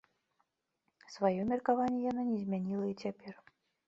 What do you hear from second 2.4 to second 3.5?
змяніла і цяпер.